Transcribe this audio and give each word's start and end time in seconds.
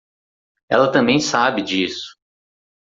Ela 0.67 0.91
também 0.91 1.19
sabe 1.19 1.61
disso! 1.61 2.17